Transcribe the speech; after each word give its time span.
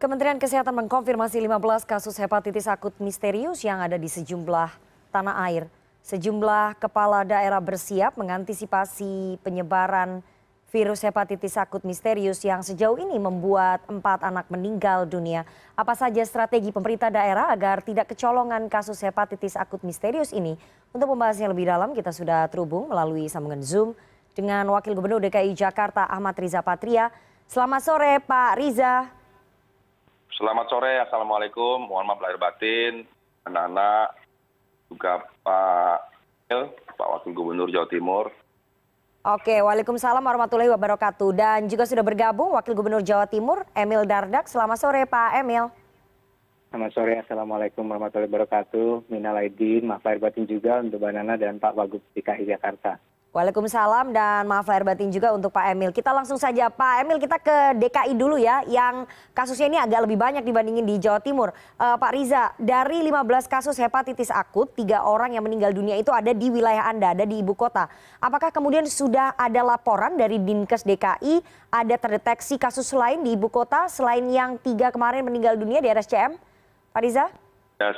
Kementerian 0.00 0.40
Kesehatan 0.40 0.72
mengkonfirmasi 0.80 1.44
15 1.44 1.84
kasus 1.84 2.16
hepatitis 2.16 2.64
akut 2.64 2.96
misterius 3.04 3.60
yang 3.60 3.84
ada 3.84 4.00
di 4.00 4.08
sejumlah 4.08 4.72
tanah 5.12 5.36
air. 5.44 5.68
Sejumlah 6.00 6.80
kepala 6.80 7.20
daerah 7.20 7.60
bersiap 7.60 8.16
mengantisipasi 8.16 9.36
penyebaran 9.44 10.24
virus 10.72 11.04
hepatitis 11.04 11.60
akut 11.60 11.84
misterius 11.84 12.40
yang 12.40 12.64
sejauh 12.64 12.96
ini 12.96 13.20
membuat 13.20 13.84
empat 13.92 14.24
anak 14.24 14.48
meninggal 14.48 15.04
dunia. 15.04 15.44
Apa 15.76 15.92
saja 15.92 16.24
strategi 16.24 16.72
pemerintah 16.72 17.12
daerah 17.12 17.52
agar 17.52 17.84
tidak 17.84 18.08
kecolongan 18.16 18.72
kasus 18.72 19.04
hepatitis 19.04 19.52
akut 19.52 19.84
misterius 19.84 20.32
ini? 20.32 20.56
Untuk 20.96 21.12
membahasnya 21.12 21.52
lebih 21.52 21.68
dalam, 21.68 21.92
kita 21.92 22.08
sudah 22.08 22.48
terhubung 22.48 22.88
melalui 22.88 23.28
sambungan 23.28 23.60
Zoom 23.60 23.92
dengan 24.32 24.64
Wakil 24.72 24.96
Gubernur 24.96 25.20
DKI 25.20 25.52
Jakarta 25.52 26.08
Ahmad 26.08 26.40
Riza 26.40 26.64
Patria. 26.64 27.12
Selamat 27.44 27.84
sore 27.84 28.16
Pak 28.24 28.56
Riza. 28.56 29.19
Selamat 30.40 30.72
sore, 30.72 30.96
Assalamualaikum. 31.04 31.84
Mohon 31.84 32.16
maaf 32.16 32.24
lahir 32.24 32.40
batin, 32.40 33.04
anak-anak, 33.44 34.16
juga 34.88 35.20
Pak 35.44 35.98
Il, 36.48 36.72
Pak 36.96 37.08
Wakil 37.12 37.36
Gubernur 37.36 37.68
Jawa 37.68 37.84
Timur. 37.84 38.32
Oke, 39.20 39.60
Waalaikumsalam 39.60 40.24
warahmatullahi 40.24 40.72
wabarakatuh. 40.72 41.36
Dan 41.36 41.68
juga 41.68 41.84
sudah 41.84 42.00
bergabung 42.00 42.56
Wakil 42.56 42.72
Gubernur 42.72 43.04
Jawa 43.04 43.28
Timur, 43.28 43.68
Emil 43.76 44.08
Dardak. 44.08 44.48
Selamat 44.48 44.80
sore 44.80 45.04
Pak 45.04 45.44
Emil. 45.44 45.68
Selamat 46.72 46.90
sore, 46.96 47.20
Assalamualaikum 47.20 47.84
warahmatullahi 47.84 48.32
wabarakatuh. 48.32 49.12
Minal 49.12 49.44
Aidin, 49.44 49.92
maaf 49.92 50.00
lahir 50.08 50.24
batin 50.24 50.48
juga 50.48 50.80
untuk 50.80 51.04
Mbak 51.04 51.12
Nana 51.20 51.36
dan 51.36 51.60
Pak 51.60 51.76
Wagub 51.76 52.00
DKI 52.16 52.48
Jakarta. 52.48 52.96
Waalaikumsalam 53.30 54.10
dan 54.10 54.42
maaf 54.50 54.66
lahir 54.66 54.82
batin 54.82 55.06
juga 55.06 55.30
untuk 55.30 55.54
Pak 55.54 55.70
Emil. 55.70 55.94
Kita 55.94 56.10
langsung 56.10 56.34
saja 56.34 56.66
Pak 56.66 57.06
Emil 57.06 57.22
kita 57.22 57.38
ke 57.38 57.78
DKI 57.78 58.18
dulu 58.18 58.34
ya 58.34 58.66
yang 58.66 59.06
kasusnya 59.30 59.70
ini 59.70 59.78
agak 59.78 60.02
lebih 60.02 60.18
banyak 60.18 60.42
dibandingin 60.42 60.82
di 60.82 60.98
Jawa 60.98 61.22
Timur. 61.22 61.54
Uh, 61.78 61.94
Pak 61.94 62.10
Riza, 62.10 62.50
dari 62.58 62.98
15 63.06 63.46
kasus 63.46 63.78
hepatitis 63.78 64.34
akut, 64.34 64.74
tiga 64.74 65.06
orang 65.06 65.38
yang 65.38 65.46
meninggal 65.46 65.70
dunia 65.70 65.94
itu 65.94 66.10
ada 66.10 66.34
di 66.34 66.50
wilayah 66.50 66.90
Anda, 66.90 67.14
ada 67.14 67.22
di 67.22 67.38
ibu 67.38 67.54
kota. 67.54 67.86
Apakah 68.18 68.50
kemudian 68.50 68.82
sudah 68.90 69.38
ada 69.38 69.62
laporan 69.62 70.18
dari 70.18 70.42
Dinkes 70.42 70.82
DKI, 70.82 71.38
ada 71.70 71.94
terdeteksi 72.02 72.58
kasus 72.58 72.90
lain 72.90 73.22
di 73.22 73.38
ibu 73.38 73.46
kota 73.46 73.86
selain 73.86 74.26
yang 74.26 74.58
tiga 74.58 74.90
kemarin 74.90 75.22
meninggal 75.22 75.54
dunia 75.54 75.78
di 75.78 75.86
RSCM? 75.86 76.34
Pak 76.90 76.98
Riza? 76.98 77.30
Ya, 77.78 77.94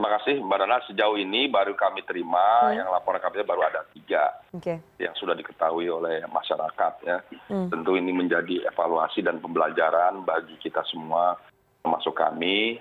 terima 0.00 0.16
kasih 0.16 0.40
mbak 0.40 0.58
nana. 0.64 0.80
Sejauh 0.88 1.20
ini 1.20 1.44
baru 1.52 1.76
kami 1.76 2.00
terima 2.08 2.72
yang 2.72 2.88
laporan 2.88 3.20
kami 3.20 3.44
baru 3.44 3.68
ada 3.68 3.84
tiga 3.92 4.32
yang 4.96 5.12
sudah 5.12 5.36
diketahui 5.36 5.92
oleh 5.92 6.24
masyarakat 6.24 6.92
ya. 7.04 7.20
Hmm. 7.52 7.68
tentu 7.68 8.00
ini 8.00 8.08
menjadi 8.08 8.64
evaluasi 8.72 9.20
dan 9.20 9.44
pembelajaran 9.44 10.24
bagi 10.24 10.56
kita 10.56 10.80
semua 10.88 11.36
termasuk 11.84 12.16
kami. 12.16 12.80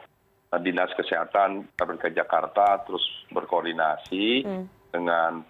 Dinas 0.63 0.95
kesehatan 0.95 1.67
kabupaten 1.75 2.15
jakarta 2.15 2.87
terus 2.87 3.03
berkoordinasi 3.35 4.47
hmm. 4.47 4.65
dengan 4.95 5.43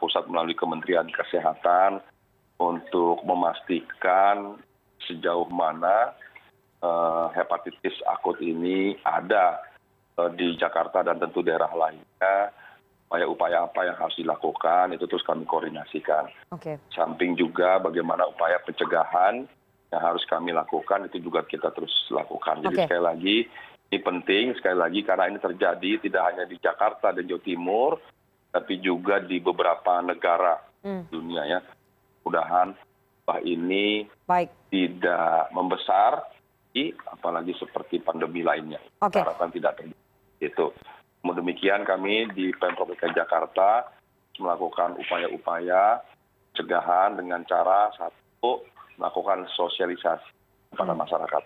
pusat 0.00 0.24
melalui 0.24 0.56
kementerian 0.56 1.06
kesehatan 1.12 2.00
untuk 2.56 3.20
memastikan 3.28 4.56
sejauh 5.04 5.52
mana 5.52 6.16
uh, 6.80 7.28
hepatitis 7.36 8.00
akut 8.08 8.40
ini 8.40 8.96
ada 9.04 9.69
di 10.36 10.52
jakarta 10.60 11.00
dan 11.00 11.16
tentu 11.16 11.40
daerah 11.40 11.70
lainnya 11.72 12.52
upaya 13.10 13.26
upaya 13.26 13.56
apa 13.66 13.90
yang 13.90 13.98
harus 13.98 14.14
dilakukan 14.14 14.94
itu 14.94 15.02
terus 15.10 15.26
kami 15.26 15.42
koordinasikan. 15.42 16.30
Samping 16.94 17.34
juga 17.34 17.82
bagaimana 17.82 18.22
upaya 18.30 18.62
pencegahan 18.62 19.50
yang 19.90 20.02
harus 20.02 20.22
kami 20.30 20.54
lakukan 20.54 21.10
itu 21.10 21.18
juga 21.18 21.42
kita 21.42 21.74
terus 21.74 21.90
lakukan. 22.14 22.62
Jadi 22.62 22.86
sekali 22.86 23.02
lagi 23.02 23.36
ini 23.90 23.98
penting 23.98 24.54
sekali 24.54 24.78
lagi 24.78 25.02
karena 25.02 25.26
ini 25.26 25.42
terjadi 25.42 25.90
tidak 26.06 26.22
hanya 26.30 26.44
di 26.46 26.54
jakarta 26.62 27.10
dan 27.10 27.26
jawa 27.26 27.42
timur 27.42 27.90
tapi 28.54 28.78
juga 28.78 29.18
di 29.18 29.42
beberapa 29.42 29.98
negara 30.06 30.62
hmm. 30.86 31.10
dunia 31.10 31.42
ya. 31.50 31.60
Mudahan 32.22 32.78
ini 33.46 34.06
Baik. 34.26 34.50
tidak 34.74 35.50
membesar 35.54 36.26
apalagi 37.10 37.52
seperti 37.58 37.98
pandemi 37.98 38.46
lainnya. 38.46 38.78
Okay. 39.02 39.20
Harapan 39.20 39.50
tidak 39.50 39.72
terjadi 39.78 39.98
itu 40.40 40.66
demikian 41.20 41.84
kami 41.84 42.32
di 42.32 42.48
pemprov 42.56 42.88
dki 42.88 43.12
jakarta 43.12 43.92
melakukan 44.40 44.96
upaya 44.96 45.28
upaya 45.28 45.82
pencegahan 46.50 47.20
dengan 47.20 47.44
cara 47.44 47.92
satu 47.92 48.64
melakukan 48.96 49.44
sosialisasi 49.52 50.28
kepada 50.72 50.96
hmm. 50.96 51.00
masyarakat 51.04 51.44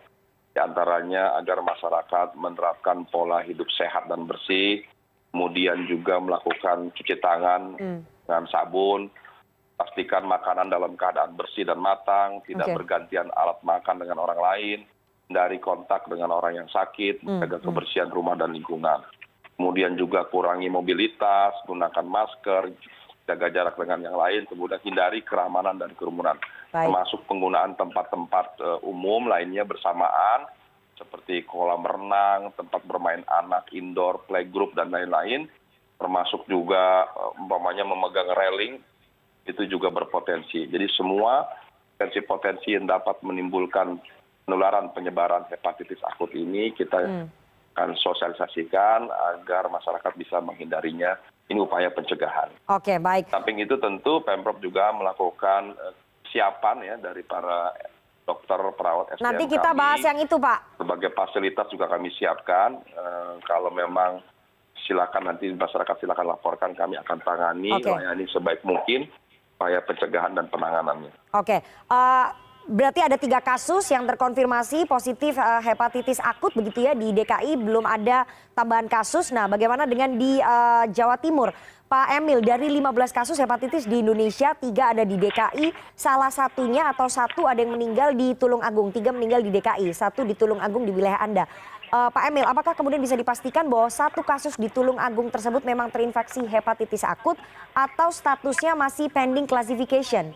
di 0.54 0.58
antaranya 0.62 1.34
agar 1.42 1.58
masyarakat 1.66 2.38
menerapkan 2.38 3.02
pola 3.10 3.42
hidup 3.42 3.66
sehat 3.74 4.06
dan 4.06 4.30
bersih 4.30 4.86
kemudian 5.34 5.90
juga 5.90 6.22
melakukan 6.22 6.94
cuci 6.94 7.18
tangan 7.18 7.74
hmm. 7.74 8.00
dengan 8.30 8.44
sabun 8.46 9.10
pastikan 9.74 10.22
makanan 10.30 10.70
dalam 10.70 10.94
keadaan 10.94 11.34
bersih 11.34 11.66
dan 11.66 11.82
matang 11.82 12.38
tidak 12.46 12.70
bergantian 12.78 13.26
alat 13.34 13.58
makan 13.66 13.98
dengan 13.98 14.22
orang 14.22 14.38
lain 14.38 14.78
dari 15.28 15.56
kontak 15.56 16.04
dengan 16.06 16.36
orang 16.36 16.64
yang 16.64 16.68
sakit 16.68 17.24
hmm, 17.24 17.40
menjaga 17.40 17.58
hmm. 17.60 17.66
kebersihan 17.70 18.10
rumah 18.12 18.36
dan 18.36 18.52
lingkungan. 18.52 19.00
Kemudian 19.54 19.94
juga 19.94 20.26
kurangi 20.26 20.66
mobilitas 20.66 21.54
gunakan 21.64 22.06
masker 22.06 22.74
jaga 23.24 23.48
jarak 23.48 23.76
dengan 23.80 24.04
yang 24.04 24.16
lain 24.20 24.44
kemudian 24.44 24.82
hindari 24.84 25.24
keramanan 25.24 25.80
dan 25.80 25.96
kerumunan. 25.96 26.36
Termasuk 26.74 27.24
penggunaan 27.30 27.78
tempat 27.78 28.10
tempat 28.12 28.46
eh, 28.60 28.78
umum 28.84 29.30
lainnya 29.30 29.64
bersamaan 29.64 30.44
seperti 30.94 31.42
kolam 31.46 31.82
renang 31.82 32.54
tempat 32.54 32.82
bermain 32.86 33.24
anak 33.26 33.66
indoor 33.74 34.22
playgroup 34.30 34.76
dan 34.78 34.94
lain 34.94 35.10
lain 35.10 35.40
termasuk 35.96 36.44
juga 36.50 37.08
eh, 37.08 37.40
umpamanya 37.40 37.86
memegang 37.86 38.28
railing 38.34 38.82
itu 39.44 39.62
juga 39.70 39.88
berpotensi. 39.88 40.68
Jadi 40.68 40.88
semua 40.92 41.46
potensi 41.94 42.20
potensi 42.26 42.68
yang 42.74 42.90
dapat 42.90 43.22
menimbulkan 43.22 44.02
penularan 44.44 44.92
penyebaran 44.92 45.48
hepatitis 45.48 46.00
akut 46.04 46.30
ini 46.36 46.72
kita 46.76 47.00
hmm. 47.00 47.26
akan 47.74 47.90
sosialisasikan 47.96 49.08
agar 49.08 49.66
masyarakat 49.72 50.12
bisa 50.14 50.38
menghindarinya 50.44 51.16
ini 51.48 51.60
upaya 51.60 51.92
pencegahan. 51.92 52.48
Oke, 52.72 52.96
baik. 52.96 53.28
Samping 53.28 53.60
itu 53.60 53.76
tentu 53.76 54.24
Pemprov 54.24 54.60
juga 54.64 54.92
melakukan 54.96 55.76
uh, 55.76 55.92
siapan 56.32 56.80
ya 56.80 56.94
dari 56.96 57.20
para 57.20 57.72
dokter 58.24 58.56
perawat 58.72 59.12
SDM 59.16 59.24
Nanti 59.28 59.44
kita 59.52 59.70
kami. 59.76 59.80
bahas 59.80 60.00
yang 60.00 60.18
itu, 60.24 60.36
Pak. 60.40 60.80
Sebagai 60.80 61.10
fasilitas 61.12 61.66
juga 61.68 61.86
kami 61.92 62.08
siapkan 62.16 62.80
uh, 62.96 63.36
kalau 63.44 63.68
memang 63.68 64.24
silakan 64.88 65.32
nanti 65.32 65.52
masyarakat 65.52 65.96
silakan 66.00 66.32
laporkan 66.32 66.72
kami 66.76 66.96
akan 67.00 67.18
tangani 67.24 67.72
okay. 67.72 67.92
layani 67.92 68.24
sebaik 68.28 68.60
mungkin 68.64 69.08
upaya 69.56 69.80
pencegahan 69.84 70.36
dan 70.36 70.48
penanganannya. 70.48 71.12
Oke. 71.36 71.56
Okay. 71.56 71.60
Uh, 71.88 71.94
eh, 71.94 72.26
berarti 72.64 73.04
ada 73.04 73.20
tiga 73.20 73.44
kasus 73.44 73.84
yang 73.92 74.08
terkonfirmasi 74.08 74.88
positif 74.88 75.36
uh, 75.36 75.60
hepatitis 75.60 76.16
akut 76.24 76.56
begitu 76.56 76.80
ya 76.80 76.96
di 76.96 77.12
dki 77.12 77.60
belum 77.60 77.84
ada 77.84 78.24
tambahan 78.56 78.88
kasus. 78.88 79.28
Nah 79.36 79.44
bagaimana 79.44 79.84
dengan 79.84 80.16
di 80.16 80.40
uh, 80.40 80.88
jawa 80.88 81.20
timur? 81.20 81.52
Pak 81.84 82.16
emil 82.16 82.40
dari 82.40 82.72
15 82.72 83.12
kasus 83.12 83.36
hepatitis 83.36 83.84
di 83.84 84.00
indonesia 84.00 84.56
tiga 84.56 84.96
ada 84.96 85.04
di 85.04 85.20
dki 85.20 85.76
salah 85.92 86.32
satunya 86.32 86.88
atau 86.88 87.06
satu 87.12 87.44
ada 87.44 87.60
yang 87.60 87.76
meninggal 87.76 88.16
di 88.16 88.32
tulung 88.32 88.64
agung 88.64 88.88
tiga 88.88 89.12
meninggal 89.12 89.44
di 89.44 89.52
dki 89.52 89.92
satu 89.92 90.24
di 90.24 90.32
tulung 90.32 90.58
agung 90.58 90.88
di 90.88 90.92
wilayah 90.92 91.20
anda. 91.20 91.44
Uh, 91.92 92.08
pak 92.10 92.32
emil 92.32 92.48
apakah 92.48 92.72
kemudian 92.72 92.98
bisa 92.98 93.14
dipastikan 93.14 93.68
bahwa 93.68 93.92
satu 93.92 94.24
kasus 94.24 94.56
di 94.56 94.72
tulung 94.72 94.96
agung 94.96 95.28
tersebut 95.28 95.62
memang 95.62 95.92
terinfeksi 95.92 96.42
hepatitis 96.48 97.04
akut 97.04 97.36
atau 97.76 98.08
statusnya 98.08 98.72
masih 98.72 99.12
pending 99.12 99.44
classification 99.44 100.32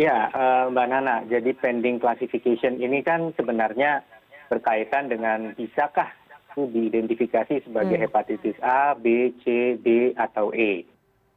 ya 0.00 0.32
mbak 0.72 0.86
nana 0.88 1.20
jadi 1.28 1.52
pending 1.60 2.00
classification 2.00 2.80
ini 2.80 3.04
kan 3.04 3.36
sebenarnya 3.36 4.00
berkaitan 4.48 5.12
dengan 5.12 5.52
bisakah 5.54 6.08
itu 6.50 6.66
diidentifikasi 6.66 7.62
sebagai 7.62 7.96
hmm. 7.96 8.04
hepatitis 8.10 8.58
A, 8.58 8.98
B, 8.98 9.30
C, 9.46 9.78
D, 9.78 10.12
atau 10.18 10.50
E. 10.50 10.82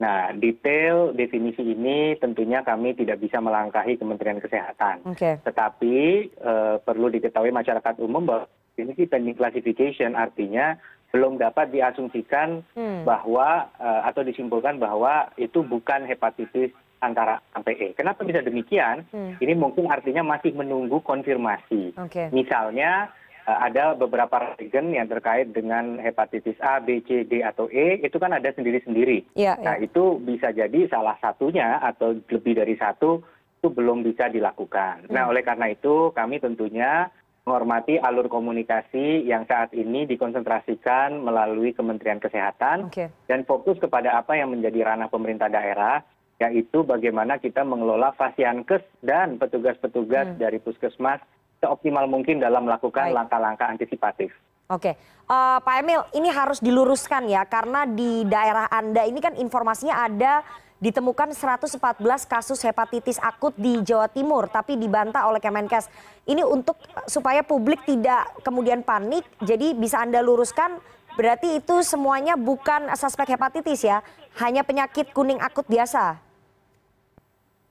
Nah, 0.01 0.33
detail 0.35 1.13
definisi 1.13 1.61
ini 1.61 2.17
tentunya 2.17 2.65
kami 2.65 2.97
tidak 2.97 3.21
bisa 3.21 3.37
melangkahi 3.39 3.95
Kementerian 3.95 4.41
Kesehatan. 4.41 5.05
Okay. 5.13 5.39
Tetapi 5.45 5.95
uh, 6.41 6.75
perlu 6.81 7.07
diketahui 7.13 7.53
masyarakat 7.53 8.01
umum 8.01 8.25
bahwa 8.25 8.45
ini 8.75 8.97
sih 8.97 9.05
pending 9.05 9.37
classification 9.37 10.17
artinya 10.17 10.75
belum 11.13 11.37
dapat 11.37 11.69
diasumsikan 11.69 12.65
hmm. 12.73 13.05
bahwa 13.05 13.69
uh, 13.77 14.01
atau 14.09 14.25
disimpulkan 14.25 14.81
bahwa 14.81 15.29
itu 15.37 15.61
bukan 15.61 16.09
hepatitis 16.09 16.73
antara 17.03 17.43
sampai 17.51 17.75
E. 17.75 17.87
Kenapa 17.93 18.23
bisa 18.23 18.39
demikian? 18.39 19.03
Hmm. 19.11 19.35
Ini 19.37 19.53
mungkin 19.59 19.91
artinya 19.91 20.23
masih 20.23 20.55
menunggu 20.55 21.03
konfirmasi. 21.03 21.99
Okay. 22.07 22.31
Misalnya 22.31 23.11
eh, 23.43 23.59
ada 23.69 23.93
beberapa 23.93 24.55
regen 24.55 24.95
yang 24.95 25.11
terkait 25.11 25.51
dengan 25.51 25.99
hepatitis 25.99 26.55
A, 26.63 26.79
B, 26.79 27.03
C, 27.03 27.27
D 27.27 27.43
atau 27.43 27.67
E 27.67 27.99
itu 27.99 28.15
kan 28.15 28.31
ada 28.31 28.47
sendiri-sendiri. 28.55 29.35
Ya, 29.35 29.59
nah 29.59 29.75
ya. 29.75 29.85
itu 29.85 30.23
bisa 30.23 30.55
jadi 30.55 30.87
salah 30.87 31.19
satunya 31.19 31.83
atau 31.83 32.15
lebih 32.15 32.55
dari 32.55 32.79
satu 32.79 33.19
itu 33.59 33.67
belum 33.71 34.03
bisa 34.03 34.31
dilakukan. 34.31 35.07
Nah, 35.07 35.11
hmm. 35.11 35.15
Nah 35.15 35.23
oleh 35.31 35.43
karena 35.43 35.71
itu 35.71 36.11
kami 36.15 36.39
tentunya 36.39 37.11
menghormati 37.43 37.99
alur 37.99 38.31
komunikasi 38.31 39.27
yang 39.27 39.43
saat 39.43 39.75
ini 39.75 40.07
dikonsentrasikan 40.07 41.19
melalui 41.19 41.75
kementerian 41.75 42.23
kesehatan 42.23 42.87
dan 43.27 43.39
fokus 43.43 43.75
kepada 43.83 44.15
apa 44.15 44.39
yang 44.39 44.55
menjadi 44.55 44.95
ranah 44.95 45.11
pemerintah 45.11 45.51
daerah 45.51 45.99
yaitu 46.41 46.81
bagaimana 46.81 47.37
kita 47.37 47.61
mengelola 47.61 48.11
fasiankes 48.17 48.81
dan 49.05 49.37
petugas 49.37 49.77
petugas 49.77 50.27
dari 50.37 50.57
puskesmas 50.57 51.21
seoptimal 51.61 52.09
mungkin 52.09 52.43
dalam 52.43 52.67
melakukan 52.67 53.15
langkah 53.15 53.39
langkah 53.39 53.67
antisipatif. 53.71 54.33
Oke. 54.67 54.97
Pak 55.29 55.75
emil 55.79 56.03
ini 56.13 56.27
harus 56.27 56.59
diluruskan 56.59 57.31
ya 57.31 57.47
karena 57.47 57.87
di 57.87 58.27
daerah 58.27 58.67
anda 58.67 59.07
ini 59.07 59.23
kan 59.23 59.33
informasinya 59.39 60.03
ada 60.03 60.43
ditemukan 60.83 61.31
114 61.31 61.79
kasus 62.27 62.59
hepatitis 62.59 63.15
akut 63.23 63.55
di 63.55 63.79
Jawa 63.87 64.11
Timur 64.11 64.51
tapi 64.51 64.75
dibantah 64.75 65.31
oleh 65.31 65.39
Kemenkes. 65.39 65.87
Ini 66.27 66.43
untuk 66.43 66.75
supaya 67.07 67.39
publik 67.39 67.87
tidak 67.87 68.43
kemudian 68.43 68.83
panik, 68.83 69.23
jadi 69.39 69.71
bisa 69.71 70.03
Anda 70.03 70.19
luruskan 70.19 70.75
berarti 71.15 71.59
itu 71.61 71.75
semuanya 71.85 72.37
bukan 72.37 72.91
suspek 72.97 73.33
hepatitis 73.37 73.85
ya, 73.85 74.01
hanya 74.41 74.65
penyakit 74.65 75.11
kuning 75.13 75.39
akut 75.39 75.65
biasa. 75.65 76.17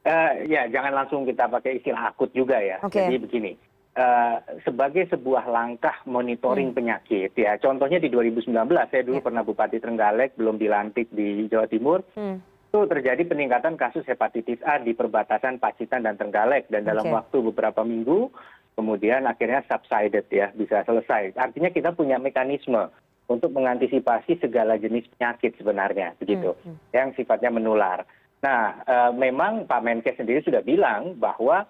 Uh, 0.03 0.33
ya, 0.51 0.67
jangan 0.67 0.99
langsung 0.99 1.23
kita 1.23 1.47
pakai 1.47 1.79
istilah 1.79 2.11
akut 2.11 2.35
juga 2.35 2.59
ya. 2.59 2.83
Okay. 2.83 3.07
Jadi 3.07 3.17
begini, 3.23 3.53
uh, 3.95 4.43
sebagai 4.67 5.07
sebuah 5.15 5.47
langkah 5.47 5.95
monitoring 6.11 6.75
hmm. 6.75 6.79
penyakit 6.79 7.31
ya, 7.39 7.55
contohnya 7.63 8.03
di 8.03 8.11
2019 8.11 8.51
saya 8.91 9.03
dulu 9.07 9.23
yeah. 9.23 9.27
pernah 9.27 9.43
Bupati 9.47 9.79
Trenggalek 9.79 10.35
belum 10.35 10.59
dilantik 10.59 11.07
di 11.15 11.47
Jawa 11.47 11.71
Timur. 11.71 12.03
Hmm 12.19 12.53
itu 12.73 12.89
terjadi 12.89 13.29
peningkatan 13.29 13.77
kasus 13.77 14.01
hepatitis 14.09 14.57
A 14.65 14.81
di 14.81 14.97
perbatasan 14.97 15.61
Pacitan 15.61 16.09
dan 16.09 16.17
Trenggalek 16.17 16.73
dan 16.73 16.89
dalam 16.89 17.05
waktu 17.13 17.45
beberapa 17.53 17.85
minggu 17.85 18.33
kemudian 18.73 19.29
akhirnya 19.29 19.61
subsided 19.69 20.25
ya 20.33 20.49
bisa 20.57 20.81
selesai. 20.89 21.37
Artinya 21.37 21.69
kita 21.69 21.93
punya 21.93 22.17
mekanisme 22.17 22.89
untuk 23.33 23.51
mengantisipasi 23.57 24.37
segala 24.39 24.77
jenis 24.77 25.09
penyakit 25.17 25.57
sebenarnya 25.57 26.13
begitu 26.21 26.53
hmm, 26.53 26.65
hmm. 26.69 26.77
yang 26.93 27.09
sifatnya 27.17 27.49
menular. 27.49 28.05
Nah, 28.43 28.83
e, 28.83 28.97
memang 29.15 29.71
Pak 29.71 29.81
Menkes 29.87 30.19
sendiri 30.19 30.43
sudah 30.43 30.67
bilang 30.67 31.15
bahwa 31.15 31.63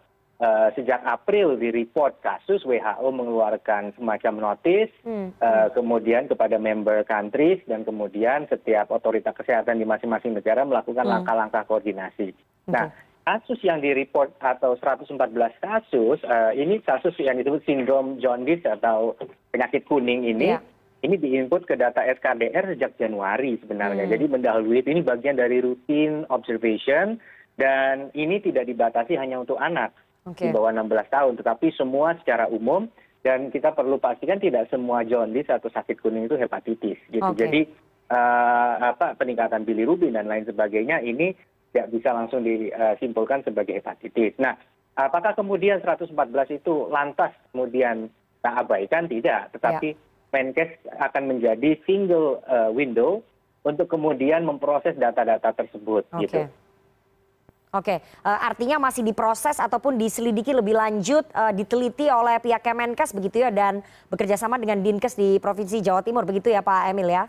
Eh, 0.42 0.68
sejak 0.74 1.06
april 1.06 1.54
di 1.54 1.70
report 1.70 2.18
kasus 2.18 2.66
who 2.66 2.74
mengeluarkan 3.14 3.94
semacam 3.94 4.50
notis 4.50 4.90
hmm. 5.06 5.38
eh, 5.38 5.68
kemudian 5.70 6.26
kepada 6.26 6.58
member 6.58 7.06
countries 7.06 7.62
dan 7.70 7.86
kemudian 7.86 8.50
setiap 8.50 8.90
otoritas 8.90 9.38
kesehatan 9.38 9.78
di 9.78 9.86
masing 9.86 10.10
masing 10.10 10.34
negara 10.34 10.66
melakukan 10.66 11.06
hmm. 11.06 11.14
langkah 11.14 11.34
langkah 11.38 11.62
koordinasi 11.62 12.34
nah 12.66 12.90
kasus 13.22 13.62
yang 13.62 13.78
di 13.78 13.94
report 13.94 14.34
atau 14.42 14.74
114 14.74 15.14
kasus 15.62 16.18
uh, 16.26 16.50
ini 16.58 16.82
kasus 16.82 17.14
yang 17.22 17.38
disebut 17.38 17.62
sindrom 17.62 18.18
jaundice 18.18 18.66
atau 18.66 19.14
penyakit 19.54 19.86
kuning 19.86 20.26
ini 20.26 20.58
yeah. 20.58 20.62
Ini 21.02 21.18
diinput 21.18 21.66
ke 21.66 21.74
data 21.74 21.98
SKDR 22.06 22.74
sejak 22.74 22.94
Januari 22.94 23.58
sebenarnya. 23.58 24.06
Hmm. 24.06 24.12
Jadi 24.14 24.24
mendahului 24.30 24.86
ini 24.86 25.02
bagian 25.02 25.34
dari 25.34 25.58
routine 25.58 26.22
observation 26.30 27.18
dan 27.58 28.14
ini 28.14 28.38
tidak 28.38 28.70
dibatasi 28.70 29.18
hanya 29.18 29.42
untuk 29.42 29.58
anak 29.58 29.90
di 30.38 30.54
bawah 30.54 30.70
enam 30.70 30.86
belas 30.86 31.10
tahun 31.10 31.34
tetapi 31.42 31.74
semua 31.74 32.14
secara 32.22 32.46
umum. 32.46 32.86
Dan 33.22 33.54
kita 33.54 33.70
perlu 33.70 34.02
pastikan 34.02 34.42
tidak 34.42 34.66
semua 34.66 35.06
jaundice 35.06 35.46
atau 35.46 35.70
sakit 35.70 36.02
kuning 36.02 36.26
itu 36.26 36.34
hepatitis 36.34 36.98
gitu. 37.06 37.30
Jadi 37.38 37.70
uh, 38.10 38.74
apa 38.82 39.14
peningkatan 39.14 39.62
bilirubin 39.62 40.18
dan 40.18 40.26
lain 40.26 40.42
sebagainya 40.42 40.98
ini 41.06 41.30
tidak 41.70 41.94
bisa 41.94 42.10
langsung 42.10 42.42
disimpulkan 42.42 43.46
sebagai 43.46 43.78
hepatitis. 43.78 44.34
Nah 44.42 44.58
apakah 44.98 45.38
kemudian 45.38 45.78
114 45.86 46.10
itu 46.50 46.90
lantas 46.90 47.30
kemudian 47.54 48.10
kita 48.42 48.50
abaikan? 48.58 49.06
Tidak. 49.06 49.54
Tetapi 49.54 49.88
ya. 49.94 50.11
Menkes 50.32 50.72
akan 50.96 51.28
menjadi 51.28 51.76
single 51.84 52.40
uh, 52.48 52.72
window 52.72 53.20
untuk 53.62 53.86
kemudian 53.86 54.42
memproses 54.42 54.98
data-data 54.98 55.54
tersebut 55.54 56.02
okay. 56.10 56.20
gitu 56.26 56.40
oke 57.72 57.94
eh, 57.98 58.00
artinya 58.24 58.76
masih 58.82 59.06
diproses 59.06 59.56
ataupun 59.56 59.96
diselidiki 59.96 60.52
lebih 60.52 60.76
lanjut 60.76 61.24
eh, 61.30 61.52
diteliti 61.56 62.10
oleh 62.10 62.42
pihak 62.42 62.60
kemenkes 62.60 63.14
begitu 63.16 63.46
ya 63.46 63.50
dan 63.54 63.80
bekerja 64.12 64.36
sama 64.36 64.58
dengan 64.58 64.82
dinkes 64.82 65.16
di 65.16 65.38
provinsi 65.38 65.80
jawa 65.80 66.04
timur 66.04 66.26
begitu 66.28 66.52
ya 66.52 66.60
pak 66.60 66.90
emil 66.92 67.08
ya 67.08 67.24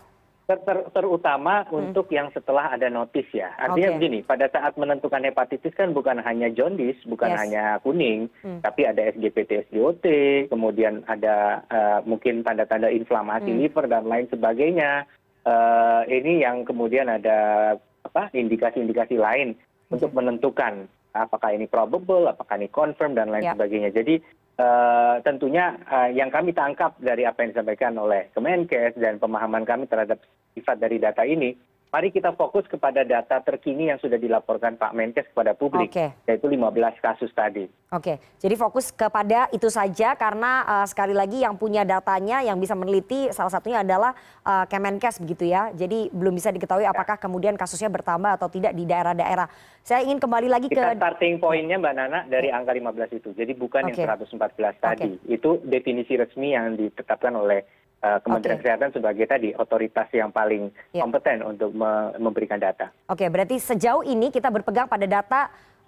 terutama 0.92 1.64
hmm. 1.64 1.72
untuk 1.72 2.12
yang 2.12 2.28
setelah 2.36 2.76
ada 2.76 2.92
notis 2.92 3.24
ya. 3.32 3.52
Artinya 3.56 3.92
okay. 3.92 3.96
begini, 3.96 4.18
pada 4.20 4.46
saat 4.52 4.76
menentukan 4.76 5.24
hepatitis 5.24 5.72
kan 5.72 5.96
bukan 5.96 6.20
hanya 6.20 6.52
jaundice, 6.52 7.00
bukan 7.08 7.32
yes. 7.32 7.40
hanya 7.40 7.64
kuning, 7.80 8.28
hmm. 8.44 8.60
tapi 8.60 8.84
ada 8.84 9.08
SGPT, 9.08 9.68
SGOT, 9.72 10.04
kemudian 10.52 11.00
ada 11.08 11.64
uh, 11.72 11.98
mungkin 12.04 12.44
tanda-tanda 12.44 12.92
inflamasi 12.92 13.50
hmm. 13.50 13.60
liver 13.64 13.84
dan 13.88 14.04
lain 14.04 14.28
sebagainya. 14.28 15.08
Uh, 15.44 16.04
ini 16.08 16.40
yang 16.40 16.64
kemudian 16.64 17.08
ada 17.08 17.72
apa 18.04 18.32
indikasi-indikasi 18.32 19.16
lain 19.20 19.56
untuk 19.92 20.12
menentukan 20.12 20.88
apakah 21.14 21.54
ini 21.54 21.70
probable 21.70 22.26
apakah 22.26 22.58
ini 22.58 22.68
confirm 22.68 23.14
dan 23.14 23.30
lain 23.30 23.46
ya. 23.46 23.54
sebagainya 23.54 23.94
jadi 23.94 24.14
eh, 24.58 25.14
tentunya 25.22 25.78
eh, 25.86 26.10
yang 26.18 26.28
kami 26.28 26.50
tangkap 26.50 26.98
dari 26.98 27.22
apa 27.22 27.46
yang 27.46 27.54
disampaikan 27.54 27.94
oleh 27.94 28.28
kemenkes 28.34 28.98
dan 28.98 29.22
pemahaman 29.22 29.62
kami 29.62 29.86
terhadap 29.86 30.18
sifat 30.54 30.78
dari 30.78 31.02
data 31.02 31.26
ini 31.26 31.74
mari 31.94 32.10
kita 32.10 32.34
fokus 32.34 32.66
kepada 32.66 33.06
data 33.06 33.38
terkini 33.38 33.86
yang 33.86 34.02
sudah 34.02 34.18
dilaporkan 34.18 34.74
Pak 34.74 34.90
Menkes 34.98 35.30
kepada 35.30 35.54
publik, 35.54 35.94
okay. 35.94 36.10
yaitu 36.26 36.50
15 36.50 36.74
kasus 36.98 37.30
tadi. 37.30 37.70
Oke, 37.94 38.18
jadi 38.42 38.58
fokus 38.58 38.90
kepada 38.90 39.46
itu 39.54 39.70
saja 39.70 40.18
karena 40.18 40.66
uh, 40.66 40.86
sekali 40.90 41.14
lagi 41.14 41.46
yang 41.46 41.54
punya 41.54 41.86
datanya, 41.86 42.42
yang 42.42 42.58
bisa 42.58 42.74
meneliti 42.74 43.30
salah 43.30 43.54
satunya 43.54 43.86
adalah 43.86 44.10
uh, 44.42 44.66
Kemenkes 44.66 45.22
begitu 45.22 45.46
ya. 45.46 45.70
Jadi 45.70 46.10
belum 46.10 46.34
bisa 46.34 46.50
diketahui 46.50 46.82
apakah 46.82 47.14
kemudian 47.14 47.54
kasusnya 47.54 47.94
bertambah 47.94 48.42
atau 48.42 48.50
tidak 48.50 48.74
di 48.74 48.82
daerah-daerah. 48.90 49.46
Saya 49.86 50.02
ingin 50.02 50.18
kembali 50.18 50.50
lagi 50.50 50.66
kita 50.66 50.98
ke... 50.98 50.98
starting 50.98 51.38
pointnya 51.38 51.78
Mbak 51.78 51.94
Nana 51.94 52.26
dari 52.26 52.50
angka 52.50 52.74
15 52.74 53.22
itu, 53.22 53.30
jadi 53.38 53.54
bukan 53.54 53.94
okay. 53.94 54.02
yang 54.02 54.18
114 54.18 54.82
tadi. 54.82 55.14
Okay. 55.14 55.38
Itu 55.38 55.62
definisi 55.62 56.18
resmi 56.18 56.58
yang 56.58 56.74
ditetapkan 56.74 57.38
oleh 57.38 57.62
Eh, 57.62 57.83
kementerian 58.22 58.58
kesehatan 58.60 58.90
sebagai 58.92 59.24
tadi 59.24 59.56
otoritas 59.56 60.08
yang 60.12 60.30
paling 60.30 60.68
ya. 60.92 61.02
kompeten 61.04 61.42
untuk 61.44 61.72
memberikan 62.18 62.60
data. 62.60 62.92
oke 63.08 63.24
berarti 63.28 63.56
sejauh 63.60 64.04
ini 64.04 64.28
kita 64.28 64.52
berpegang 64.52 64.86
pada 64.86 65.06
data 65.08 65.40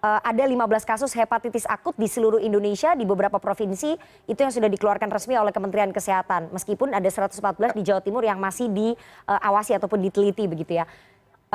uh, 0.07 0.21
ada 0.23 0.45
15 0.45 0.57
kasus 0.87 1.11
hepatitis 1.17 1.65
akut 1.67 1.97
di 1.97 2.07
seluruh 2.07 2.39
Indonesia 2.39 2.93
di 2.95 3.03
beberapa 3.03 3.41
provinsi 3.43 3.97
itu 4.29 4.39
yang 4.39 4.53
sudah 4.53 4.69
dikeluarkan 4.71 5.09
resmi 5.09 5.35
oleh 5.39 5.53
Kementerian 5.55 5.91
Kesehatan 5.91 6.53
meskipun 6.53 6.93
ada 6.93 7.09
114 7.09 7.77
di 7.77 7.83
Jawa 7.83 8.01
Timur 8.03 8.23
yang 8.23 8.39
masih 8.39 8.71
diawasi 8.71 9.77
ataupun 9.77 10.03
diteliti 10.03 10.47
begitu 10.47 10.79
ya. 10.79 10.87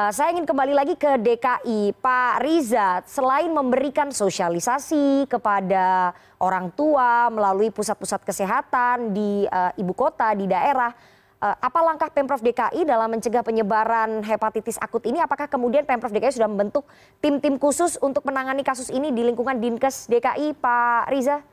Uh, 0.01 0.09
saya 0.09 0.33
ingin 0.33 0.49
kembali 0.49 0.73
lagi 0.73 0.97
ke 0.97 1.13
DKI, 1.21 1.93
Pak 2.01 2.41
Riza. 2.41 3.05
Selain 3.05 3.53
memberikan 3.53 4.09
sosialisasi 4.09 5.29
kepada 5.29 6.09
orang 6.41 6.73
tua 6.73 7.29
melalui 7.29 7.69
pusat-pusat 7.69 8.25
kesehatan 8.25 9.13
di 9.13 9.45
uh, 9.45 9.69
ibu 9.77 9.93
kota, 9.93 10.33
di 10.33 10.49
daerah, 10.49 10.89
uh, 11.37 11.53
apa 11.53 11.79
langkah 11.85 12.09
pemprov 12.09 12.41
DKI 12.41 12.81
dalam 12.81 13.13
mencegah 13.13 13.45
penyebaran 13.45 14.25
hepatitis 14.25 14.81
akut 14.81 15.05
ini? 15.05 15.21
Apakah 15.21 15.45
kemudian 15.45 15.85
pemprov 15.85 16.09
DKI 16.09 16.33
sudah 16.33 16.49
membentuk 16.49 16.89
tim-tim 17.21 17.61
khusus 17.61 18.01
untuk 18.01 18.25
menangani 18.25 18.65
kasus 18.65 18.89
ini 18.89 19.13
di 19.13 19.21
lingkungan 19.21 19.61
Dinkes 19.61 20.09
DKI, 20.09 20.57
Pak 20.57 21.13
Riza? 21.13 21.45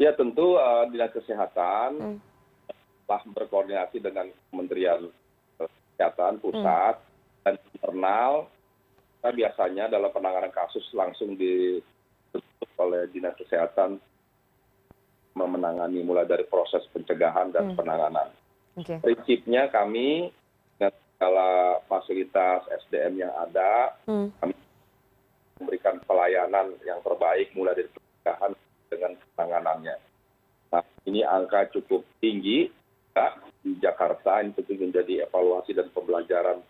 Ya 0.00 0.16
tentu 0.16 0.56
uh, 0.56 0.88
dinas 0.88 1.12
kesehatan 1.12 2.00
hmm. 2.00 2.18
telah 3.04 3.22
berkoordinasi 3.28 4.00
dengan 4.00 4.32
Kementerian 4.48 5.12
kesehatan 5.60 6.40
pusat 6.40 6.96
hmm. 6.96 7.09
Dan 7.44 7.54
internal 7.74 8.48
kita 9.20 9.36
biasanya 9.36 9.84
dalam 9.92 10.08
penanganan 10.16 10.48
kasus 10.48 10.80
langsung 10.96 11.36
ditutup 11.36 12.70
oleh 12.80 13.04
dinas 13.12 13.36
kesehatan 13.36 14.00
memenangani 15.36 16.00
mulai 16.00 16.24
dari 16.24 16.48
proses 16.48 16.80
pencegahan 16.88 17.52
dan 17.52 17.72
hmm. 17.72 17.76
penanganan. 17.76 18.28
Okay. 18.80 18.96
Prinsipnya 19.04 19.68
kami 19.68 20.32
dengan 20.76 20.96
segala 20.96 21.48
fasilitas 21.84 22.64
SDM 22.88 23.28
yang 23.28 23.32
ada, 23.36 23.92
hmm. 24.08 24.32
kami 24.40 24.56
memberikan 25.60 26.00
pelayanan 26.08 26.72
yang 26.88 27.04
terbaik 27.04 27.52
mulai 27.52 27.76
dari 27.76 27.92
pencegahan 27.92 28.52
dengan 28.88 29.12
penanganannya. 29.36 29.96
Nah, 30.72 30.82
ini 31.04 31.20
angka 31.20 31.68
cukup 31.76 32.08
tinggi, 32.24 32.72
ya 33.12 33.36
di 33.60 33.76
jakarta 33.76 34.40
ini 34.40 34.56
tentu 34.56 34.72
menjadi 34.80 35.28
evaluasi 35.28 35.76
dan 35.76 35.92
pembelajaran 35.92 36.64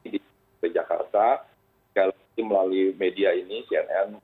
di 0.00 0.68
jakarta 0.72 1.44
melalui 2.40 2.96
media 2.96 3.36
ini 3.36 3.62
cnn 3.68 4.16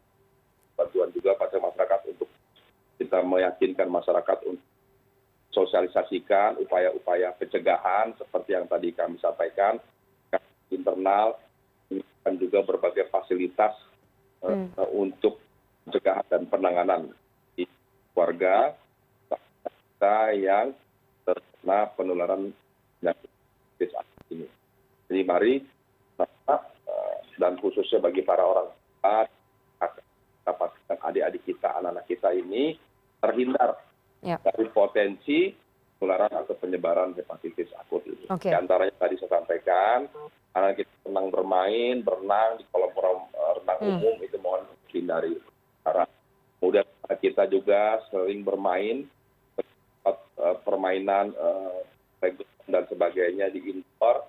bantuan 0.77 1.13
juga 1.13 1.37
pada 1.37 1.61
masyarakat 1.61 2.01
untuk 2.17 2.29
kita 2.97 3.21
meyakinkan 3.21 3.89
masyarakat 3.93 4.39
untuk 4.49 4.65
sosialisasikan 5.53 6.61
upaya-upaya 6.61 7.33
pencegahan 7.37 8.13
seperti 8.17 8.57
yang 8.57 8.69
tadi 8.69 8.93
kami 8.93 9.17
sampaikan 9.21 9.81
internal 10.69 11.41
dan 12.25 12.35
juga 12.37 12.61
berbagai 12.67 13.09
fasilitas 13.09 13.73
eh, 14.45 14.53
hmm. 14.53 14.77
uh, 14.77 14.91
untuk 14.93 15.41
pencegahan 15.87 16.27
dan 16.29 16.43
penanganan 16.51 17.03
di 17.55 17.65
keluarga 18.13 18.75
kita 19.31 20.19
yang 20.37 20.77
terkena 21.25 21.89
penularan 21.95 22.53
penyakit 22.99 23.31
ini. 24.35 24.47
Jadi 25.07 25.23
mari 25.23 25.55
dan 27.37 27.53
khususnya 27.61 28.01
bagi 28.01 28.25
para 28.25 28.43
orang 28.43 28.69
tua, 28.73 29.29
pastikan 30.57 30.99
adik-adik 31.05 31.43
kita, 31.45 31.69
anak-anak 31.79 32.07
kita 32.09 32.33
ini 32.33 32.81
terhindar 33.21 33.77
ya. 34.25 34.41
dari 34.41 34.67
potensi 34.73 35.53
penularan 35.97 36.33
atau 36.33 36.57
penyebaran 36.57 37.13
hepatitis 37.17 37.73
akut 37.77 38.05
ini. 38.09 38.25
Okay. 38.29 38.53
Di 38.53 38.57
antaranya 38.57 38.95
tadi 38.97 39.21
saya 39.21 39.41
sampaikan, 39.41 40.09
anak 40.57 40.81
kita 40.81 40.93
senang 41.05 41.29
bermain, 41.29 42.01
berenang 42.01 42.61
di 42.61 42.65
kolam 42.73 42.93
renang 42.97 43.79
hmm. 43.81 43.89
umum 44.01 44.17
itu 44.25 44.37
mohon 44.41 44.65
hindari. 44.93 45.37
Kemudian 46.57 46.89
kita 47.21 47.45
juga 47.53 48.01
sering 48.09 48.41
bermain 48.43 49.05
uh, 50.09 50.57
permainan 50.65 51.37
uh, 51.37 51.85
dan 52.67 52.83
sebagainya 52.89 53.53
di 53.53 53.61
indoor 53.61 54.25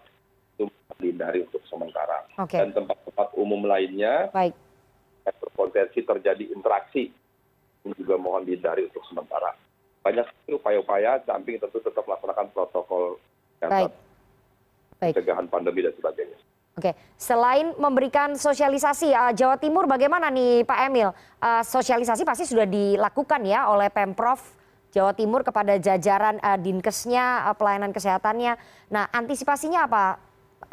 dihindari 0.98 1.46
untuk 1.46 1.62
sementara. 1.70 2.26
Okay. 2.38 2.62
Dan 2.62 2.74
tempat-tempat 2.74 3.34
umum 3.38 3.66
lainnya 3.66 4.30
Baik. 4.34 4.54
yang 5.24 5.38
berpotensi 5.42 6.00
terjadi 6.04 6.44
interaksi 6.54 7.14
juga 7.96 8.20
mohon 8.20 8.44
dihindari 8.44 8.84
untuk 8.92 9.04
sementara 9.08 9.56
banyak 10.08 10.28
upaya-upaya 10.56 11.20
samping 11.28 11.60
tentu 11.60 11.84
tetap 11.84 12.08
melaksanakan 12.08 12.48
protokol 12.56 13.20
kesehatan 13.60 13.92
pencegahan 14.98 15.46
pandemi 15.52 15.84
dan 15.84 15.94
sebagainya. 16.00 16.40
Oke, 16.78 16.94
selain 17.18 17.74
memberikan 17.82 18.38
sosialisasi, 18.38 19.10
uh, 19.10 19.34
Jawa 19.34 19.58
Timur 19.58 19.90
bagaimana 19.90 20.30
nih 20.30 20.62
Pak 20.62 20.80
Emil? 20.86 21.10
Uh, 21.42 21.66
sosialisasi 21.66 22.22
pasti 22.22 22.46
sudah 22.46 22.70
dilakukan 22.70 23.42
ya 23.46 23.66
oleh 23.74 23.90
Pemprov 23.90 24.38
Jawa 24.94 25.12
Timur 25.18 25.42
kepada 25.42 25.74
jajaran 25.82 26.38
uh, 26.38 26.58
dinkesnya, 26.62 27.50
uh, 27.50 27.56
pelayanan 27.58 27.90
kesehatannya. 27.90 28.62
Nah, 28.94 29.10
antisipasinya 29.10 29.90
apa 29.90 30.22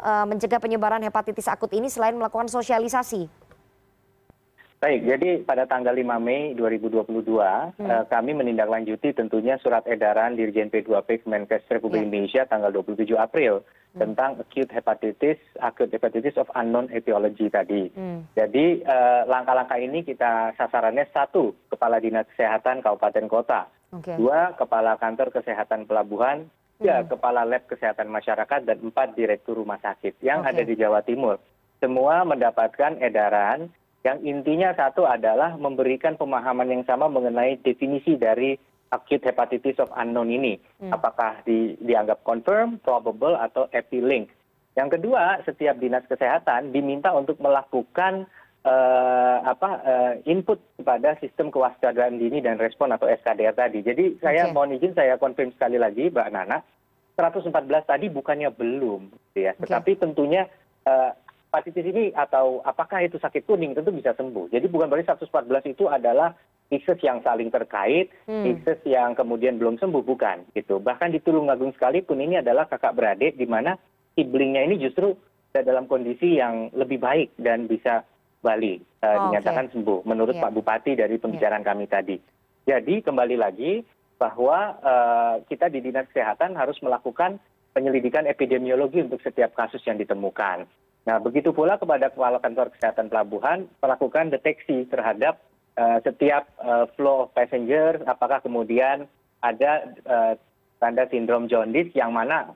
mencegah 0.01 0.59
penyebaran 0.59 1.03
hepatitis 1.03 1.47
akut 1.47 1.71
ini 1.71 1.87
selain 1.87 2.15
melakukan 2.15 2.51
sosialisasi? 2.51 3.45
baik 4.85 5.01
jadi 5.01 5.29
pada 5.41 5.65
tanggal 5.65 5.97
lima 5.97 6.21
mei 6.21 6.53
dua 6.53 6.69
ribu 6.69 6.93
dua 6.93 7.01
puluh 7.01 7.25
dua 7.25 7.73
hmm. 7.73 7.89
eh, 7.89 8.03
kami 8.05 8.37
menindaklanjuti 8.37 9.17
tentunya 9.17 9.57
surat 9.57 9.81
edaran 9.89 10.37
dirjen 10.37 10.69
p 10.69 10.85
dua 10.85 11.01
p 11.01 11.17
kemenkes 11.25 11.65
republik 11.73 12.03
ya. 12.03 12.05
indonesia 12.05 12.43
tanggal 12.45 12.69
dua 12.69 12.85
puluh 12.85 13.01
tujuh 13.01 13.17
april 13.17 13.65
hmm. 13.65 13.99
tentang 14.03 14.37
acute 14.37 14.69
hepatitis 14.69 15.41
acute 15.57 15.89
hepatitis 15.89 16.37
of 16.37 16.45
unknown 16.53 16.85
etiology 16.93 17.49
tadi 17.49 17.89
hmm. 17.97 18.29
jadi 18.37 18.65
eh, 18.85 19.21
langkah 19.25 19.57
langkah 19.57 19.81
ini 19.81 20.05
kita 20.05 20.53
sasarannya 20.53 21.09
satu 21.09 21.57
kepala 21.71 21.97
dinas 21.97 22.29
kesehatan 22.35 22.85
kabupaten 22.85 23.25
kota 23.25 23.65
dua 24.19 24.53
kepala 24.59 24.99
kantor 25.01 25.31
kesehatan 25.31 25.87
pelabuhan 25.87 26.51
tiga 26.79 27.07
kepala 27.07 27.47
lab 27.47 27.63
kesehatan 27.67 28.11
masyarakat 28.11 28.67
dan 28.67 28.77
empat 28.83 29.15
direktur 29.15 29.55
rumah 29.59 29.79
sakit 29.79 30.19
yang 30.19 30.43
ada 30.43 30.61
di 30.61 30.75
jawa 30.75 30.99
timur 31.01 31.39
semua 31.79 32.23
mendapatkan 32.27 32.99
edaran 32.99 33.71
yang 34.05 34.21
intinya 34.21 34.69
satu 34.77 35.09
adalah 35.09 35.57
memberikan 35.57 36.13
pemahaman 36.13 36.69
yang 36.69 36.83
sama 36.85 37.09
mengenai 37.09 37.57
definisi 37.65 38.13
dari 38.13 38.53
acute 38.93 39.25
hepatitis 39.25 39.81
of 39.81 39.89
unknown 39.97 40.29
ini 40.29 40.61
hmm. 40.77 40.93
apakah 40.93 41.41
di, 41.41 41.73
dianggap 41.81 42.21
confirm, 42.21 42.77
probable 42.85 43.33
atau 43.33 43.65
epilink. 43.73 44.29
Yang 44.77 44.99
kedua, 44.99 45.41
setiap 45.47 45.79
dinas 45.81 46.05
kesehatan 46.05 46.69
diminta 46.69 47.09
untuk 47.15 47.39
melakukan 47.41 48.27
input 50.25 50.57
kepada 50.81 51.13
sistem 51.21 51.53
kewaspadaan 51.53 52.17
dini 52.17 52.41
dan 52.41 52.57
respon 52.57 52.89
atau 52.91 53.05
SKDR 53.05 53.53
tadi. 53.53 53.85
Jadi 53.85 54.17
saya 54.19 54.49
mohon 54.49 54.73
izin 54.73 54.97
saya 54.97 55.21
konfirm 55.21 55.53
sekali 55.53 55.77
lagi 55.77 56.09
Mbak 56.09 56.29
Nana, 56.33 56.57
114 57.15 57.53
tadi 57.85 58.09
bukannya 58.11 58.49
belum, 58.51 59.07
ya, 59.37 59.55
okay. 59.55 59.61
tetapi 59.63 59.91
tentunya 60.01 60.49
uh, 60.83 61.15
hepatitis 61.47 61.87
ini 61.87 62.11
atau 62.11 62.59
apakah 62.67 63.07
itu 63.07 63.15
sakit 63.15 63.47
kuning 63.47 63.71
tentu 63.71 63.95
bisa 63.95 64.11
sembuh. 64.11 64.51
Jadi 64.51 64.67
bukan 64.67 64.91
berarti 64.91 65.07
114 65.07 65.71
itu 65.71 65.87
adalah 65.87 66.35
cases 66.67 66.99
yang 66.99 67.23
saling 67.23 67.47
terkait, 67.47 68.11
hmm. 68.27 68.43
cases 68.43 68.81
yang 68.83 69.15
kemudian 69.15 69.55
belum 69.55 69.79
sembuh 69.79 70.03
bukan 70.03 70.51
gitu. 70.57 70.83
Bahkan 70.83 71.15
di 71.15 71.23
Tulungagung 71.23 71.71
sekalipun 71.77 72.19
ini 72.19 72.43
adalah 72.43 72.67
kakak 72.67 72.97
beradik 72.97 73.39
di 73.39 73.47
mana 73.47 73.79
siblingnya 74.17 74.67
ini 74.67 74.75
justru 74.81 75.15
dalam 75.55 75.87
kondisi 75.87 76.35
yang 76.35 76.67
lebih 76.75 76.99
baik 76.99 77.31
dan 77.39 77.71
bisa 77.71 78.03
balik 78.45 78.85
uh, 79.01 79.09
oh, 79.09 79.17
dinyatakan 79.29 79.65
okay. 79.65 79.73
sembuh 79.73 79.99
menurut 80.05 80.37
yeah. 80.37 80.43
Pak 80.45 80.53
Bupati 80.53 80.93
dari 80.93 81.17
pembicaraan 81.17 81.65
yeah. 81.65 81.71
kami 81.73 81.85
tadi. 81.89 82.17
Jadi 82.69 83.01
kembali 83.01 83.35
lagi 83.41 83.81
bahwa 84.21 84.77
uh, 84.85 85.35
kita 85.49 85.73
di 85.73 85.81
Dinas 85.81 86.05
Kesehatan 86.13 86.53
harus 86.53 86.77
melakukan 86.85 87.41
penyelidikan 87.75 88.23
epidemiologi 88.23 89.03
untuk 89.03 89.19
setiap 89.19 89.51
kasus 89.51 89.83
yang 89.83 89.99
ditemukan 89.99 90.63
nah 91.05 91.21
begitu 91.21 91.53
pula 91.53 91.77
kepada 91.77 92.09
kepala 92.09 92.41
kantor 92.41 92.73
kesehatan 92.73 93.13
pelabuhan 93.13 93.69
melakukan 93.77 94.33
deteksi 94.33 94.89
terhadap 94.89 95.37
eh, 95.77 96.01
setiap 96.01 96.49
eh, 96.57 96.85
flow 96.97 97.29
of 97.29 97.33
passenger 97.37 98.01
apakah 98.09 98.41
kemudian 98.41 99.05
ada 99.45 99.85
eh, 99.85 100.33
tanda 100.81 101.05
sindrom 101.13 101.45
jaundice 101.45 101.93
yang 101.93 102.09
mana 102.11 102.51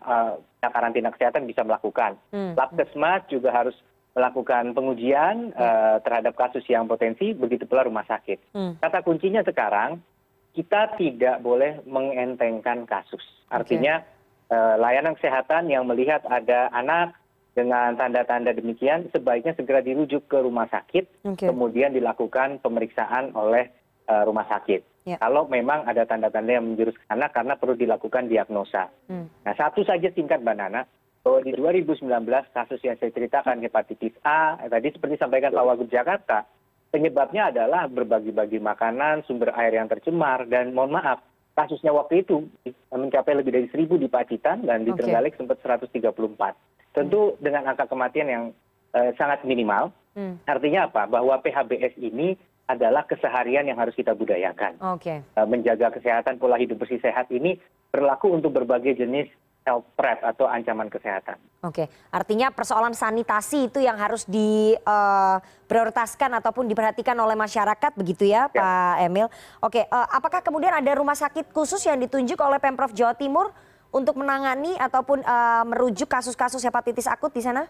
karantina 0.59 1.07
kesehatan 1.07 1.47
bisa 1.47 1.63
melakukan. 1.63 2.19
Hmm. 2.35 2.51
Labkesmas 2.51 3.23
juga 3.31 3.47
harus 3.47 3.71
melakukan 4.19 4.75
pengujian 4.75 5.55
hmm. 5.55 6.03
terhadap 6.03 6.35
kasus 6.35 6.67
yang 6.67 6.91
potensi, 6.91 7.31
begitu 7.31 7.63
pula 7.63 7.87
rumah 7.87 8.03
sakit. 8.03 8.51
Hmm. 8.51 8.75
Kata 8.83 8.99
kuncinya 8.99 9.39
sekarang, 9.47 10.03
kita 10.51 10.99
tidak 10.99 11.39
boleh 11.39 11.79
mengentengkan 11.87 12.83
kasus. 12.83 13.23
Artinya 13.47 14.03
okay. 14.51 14.75
layanan 14.75 15.15
kesehatan 15.15 15.71
yang 15.71 15.87
melihat 15.87 16.19
ada 16.27 16.67
anak 16.75 17.15
dengan 17.59 17.97
tanda 17.97 18.23
tanda 18.23 18.55
demikian 18.55 19.09
sebaiknya 19.11 19.51
segera 19.57 19.83
dirujuk 19.83 20.29
ke 20.29 20.37
rumah 20.39 20.69
sakit 20.71 21.35
kemudian 21.35 21.91
dilakukan 21.91 22.63
pemeriksaan 22.63 23.33
oleh 23.33 23.67
eh, 24.05 24.23
rumah 24.23 24.47
sakit 24.47 25.09
ya. 25.09 25.17
kalau 25.19 25.49
memang 25.49 25.83
ada 25.83 26.07
tanda 26.07 26.31
tanda 26.31 26.55
yang 26.55 26.71
menjurus 26.71 26.95
ke 26.95 27.03
sana 27.09 27.27
karena 27.33 27.59
perlu 27.59 27.75
dilakukan 27.75 28.31
diagnosa 28.31 28.87
hmm. 29.09 29.43
nah 29.43 29.53
satu 29.57 29.81
saja 29.83 30.07
singkat 30.13 30.39
mbak 30.39 30.55
nana 30.55 30.87
bahwa 31.23 31.39
di 31.43 31.51
2019 31.51 32.05
kasus 32.55 32.79
yang 32.81 32.95
saya 32.97 33.11
ceritakan 33.11 33.59
hepatitis 33.59 34.15
A 34.23 34.55
tadi 34.71 34.89
seperti 34.95 35.19
sampaikan 35.19 35.51
Pak 35.51 35.65
Wagub 35.67 35.89
Jakarta 35.91 36.47
penyebabnya 36.89 37.53
adalah 37.53 37.85
berbagi-bagi 37.91 38.57
makanan 38.57 39.27
sumber 39.27 39.53
air 39.53 39.75
yang 39.75 39.91
tercemar 39.91 40.47
dan 40.47 40.71
mohon 40.71 40.95
maaf 40.95 41.21
kasusnya 41.53 41.91
waktu 41.91 42.23
itu 42.23 42.47
mencapai 42.87 43.35
lebih 43.35 43.51
dari 43.51 43.67
seribu 43.67 43.99
di 43.99 44.07
Pacitan 44.07 44.63
dan 44.63 44.87
di 44.87 44.95
Trenggalek 44.95 45.35
sempat 45.35 45.59
134 45.59 46.07
tentu 46.95 47.35
dengan 47.43 47.67
angka 47.67 47.85
kematian 47.91 48.27
yang 48.31 48.43
eh, 48.95 49.11
sangat 49.19 49.43
minimal 49.43 49.91
hmm. 50.15 50.47
artinya 50.47 50.87
apa? 50.87 51.05
Bahwa 51.05 51.37
phbs 51.43 51.99
ini 51.99 52.39
adalah 52.69 53.01
keseharian 53.09 53.65
yang 53.65 53.81
harus 53.81 53.97
kita 53.97 54.13
budayakan. 54.13 54.77
Eh, 55.35 55.47
menjaga 55.49 55.89
kesehatan 55.93 56.37
pola 56.37 56.55
hidup 56.55 56.79
bersih 56.79 57.01
sehat 57.01 57.27
ini 57.33 57.57
berlaku 57.89 58.29
untuk 58.29 58.53
berbagai 58.53 58.97
jenis 58.97 59.25
health 59.69 59.85
threat 59.93 60.25
atau 60.25 60.49
ancaman 60.49 60.89
kesehatan. 60.89 61.37
Oke, 61.61 61.85
artinya 62.09 62.49
persoalan 62.49 62.97
sanitasi 62.97 63.69
itu 63.69 63.77
yang 63.77 63.93
harus 64.01 64.25
diprioritaskan 64.25 66.33
uh, 66.33 66.41
ataupun 66.41 66.65
diperhatikan 66.65 67.13
oleh 67.21 67.37
masyarakat 67.37 67.93
begitu 67.93 68.25
ya, 68.25 68.49
ya. 68.49 68.57
Pak 68.57 69.05
Emil. 69.05 69.29
Oke, 69.61 69.85
uh, 69.85 70.07
apakah 70.09 70.41
kemudian 70.41 70.73
ada 70.73 70.89
rumah 70.97 71.13
sakit 71.13 71.53
khusus 71.53 71.85
yang 71.85 72.01
ditunjuk 72.01 72.41
oleh 72.41 72.57
Pemprov 72.57 72.89
Jawa 72.97 73.13
Timur 73.13 73.53
untuk 73.93 74.17
menangani 74.17 74.73
ataupun 74.81 75.21
uh, 75.21 75.61
merujuk 75.69 76.09
kasus 76.09 76.33
kasus 76.33 76.65
hepatitis 76.65 77.05
akut 77.05 77.29
di 77.29 77.45
sana? 77.45 77.69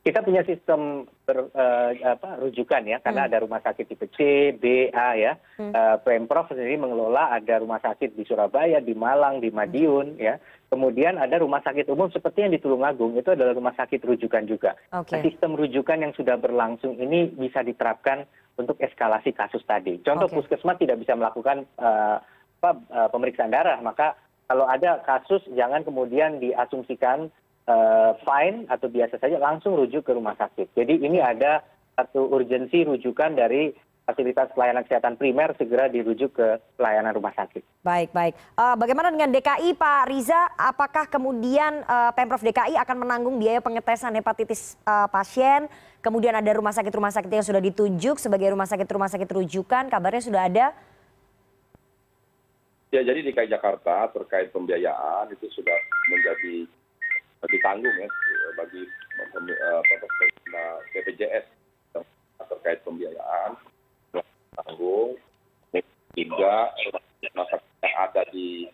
Kita 0.00 0.24
punya 0.24 0.40
sistem 0.48 1.04
ber, 1.28 1.52
uh, 1.52 1.92
apa, 1.92 2.40
rujukan 2.40 2.88
ya, 2.88 3.04
karena 3.04 3.26
hmm. 3.26 3.28
ada 3.28 3.38
rumah 3.44 3.60
sakit 3.60 3.84
tipe 3.84 4.08
C, 4.16 4.48
B, 4.56 4.88
A 4.96 5.12
ya. 5.12 5.36
Hmm. 5.60 5.76
Uh, 5.76 5.96
Pemprov 6.00 6.48
sendiri 6.48 6.80
mengelola 6.80 7.36
ada 7.36 7.60
rumah 7.60 7.84
sakit 7.84 8.16
di 8.16 8.24
Surabaya, 8.24 8.80
di 8.80 8.96
Malang, 8.96 9.44
di 9.44 9.52
Madiun 9.52 10.16
hmm. 10.16 10.24
ya. 10.24 10.40
Kemudian 10.72 11.20
ada 11.20 11.36
rumah 11.36 11.60
sakit 11.60 11.84
umum 11.92 12.08
seperti 12.08 12.46
yang 12.46 12.54
di 12.54 12.62
Tulungagung 12.62 13.12
itu 13.18 13.34
adalah 13.34 13.52
rumah 13.52 13.76
sakit 13.76 14.00
rujukan 14.00 14.48
juga. 14.48 14.72
Okay. 14.88 15.20
Nah, 15.20 15.24
sistem 15.26 15.52
rujukan 15.58 15.98
yang 16.00 16.14
sudah 16.16 16.40
berlangsung 16.40 16.96
ini 16.96 17.28
bisa 17.28 17.60
diterapkan 17.60 18.24
untuk 18.56 18.80
eskalasi 18.80 19.36
kasus 19.36 19.60
tadi. 19.68 19.98
Contoh 20.00 20.30
okay. 20.30 20.36
puskesmas 20.40 20.80
tidak 20.80 21.02
bisa 21.02 21.12
melakukan 21.12 21.68
uh, 21.76 22.22
apa, 22.60 22.70
uh, 22.88 23.08
pemeriksaan 23.12 23.52
darah, 23.52 23.80
maka 23.84 24.16
kalau 24.50 24.66
ada 24.66 24.98
kasus 25.06 25.40
jangan 25.54 25.86
kemudian 25.86 26.42
diasumsikan 26.42 27.30
eh, 27.30 27.30
fine 28.26 28.68
atau 28.70 28.86
biasa 28.90 29.18
saja 29.18 29.36
langsung 29.38 29.76
rujuk 29.76 30.06
ke 30.06 30.12
rumah 30.14 30.34
sakit 30.38 30.72
jadi 30.74 30.94
ini 31.00 31.18
ada 31.18 31.64
satu 31.96 32.32
urgensi 32.32 32.86
rujukan 32.86 33.36
dari 33.36 33.74
fasilitas 34.10 34.50
pelayanan 34.56 34.82
kesehatan 34.82 35.14
primer 35.14 35.54
segera 35.54 35.86
dirujuk 35.86 36.34
ke 36.34 36.58
pelayanan 36.74 37.14
rumah 37.14 37.30
sakit. 37.30 37.62
Baik, 37.86 38.10
baik. 38.10 38.34
Uh, 38.58 38.74
bagaimana 38.74 39.14
dengan 39.14 39.30
DKI, 39.30 39.78
Pak 39.78 40.10
Riza? 40.10 40.50
Apakah 40.58 41.06
kemudian 41.06 41.86
uh, 41.86 42.10
Pemprov 42.10 42.42
DKI 42.42 42.74
akan 42.74 43.06
menanggung 43.06 43.38
biaya 43.38 43.62
pengetesan 43.62 44.18
hepatitis 44.18 44.74
uh, 44.82 45.06
pasien? 45.06 45.70
Kemudian 46.02 46.34
ada 46.34 46.50
rumah 46.50 46.74
sakit-rumah 46.74 47.14
sakit 47.14 47.30
yang 47.30 47.46
sudah 47.46 47.62
ditunjuk 47.62 48.18
sebagai 48.18 48.50
rumah 48.50 48.66
sakit-rumah 48.66 49.06
sakit 49.06 49.30
rujukan, 49.30 49.86
kabarnya 49.86 50.24
sudah 50.26 50.42
ada 50.48 50.74
ya 52.90 53.06
jadi 53.06 53.22
dki 53.22 53.46
jakarta 53.46 54.10
terkait 54.10 54.50
pembiayaan 54.50 55.30
itu 55.30 55.46
sudah 55.54 55.78
menjadi 56.10 56.66
ditanggung 57.48 57.96
ya 57.96 58.08
bagi 58.58 58.82
bpjs 60.92 61.46
terkait 62.40 62.80
pembiayaan 62.84 63.56
tanggung 64.60 65.16
hingga 66.12 66.56
masyarakat 67.32 67.80
yang 67.80 67.96
ada 67.96 68.22
di 68.28 68.68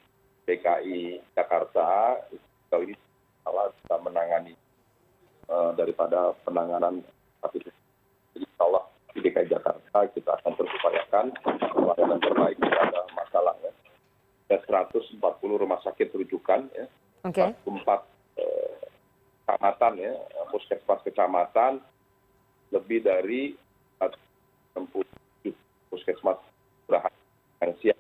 dki 0.49 1.23
jakarta 1.39 2.19
itu 2.35 2.77
ini 2.83 2.95
salah 3.47 3.71
bisa 3.71 3.95
menangani 4.03 4.55
daripada 5.79 6.35
penanganan 6.43 7.03
jadi 7.55 7.71
insya 8.35 8.63
Allah 8.67 8.85
di 9.15 9.21
DKI 9.23 9.49
Jakarta 9.49 9.97
kita 10.13 10.31
akan 10.43 10.53
terus 10.59 10.73
upayakan 10.83 11.27
pelayanan 11.73 12.19
terbaik 12.21 12.57
ada 12.61 13.01
masalah 13.15 13.55
ya. 13.63 13.73
Ada 14.47 14.87
140 14.93 15.19
rumah 15.43 15.81
sakit 15.83 16.13
rujukan 16.15 16.71
ya. 16.75 16.87
Okay. 17.27 17.55
44 17.65 17.67
eh, 17.67 18.01
kecamatan 19.47 19.95
ya, 20.03 20.13
puskesmas 20.51 21.01
kecamatan 21.07 21.79
lebih 22.75 23.07
dari 23.07 23.55
60 24.75 25.07
puskesmas 25.87 26.43
yang 27.63 27.73
siap 27.79 27.99